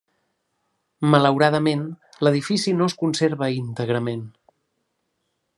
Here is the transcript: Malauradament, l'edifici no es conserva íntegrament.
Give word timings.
Malauradament, 1.15 1.83
l'edifici 2.27 2.75
no 2.81 2.89
es 2.93 2.97
conserva 3.05 3.53
íntegrament. 3.61 4.29